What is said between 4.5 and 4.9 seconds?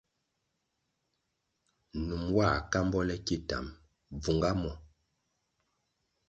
muo.